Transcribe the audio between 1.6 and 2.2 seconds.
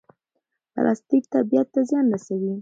ته زیان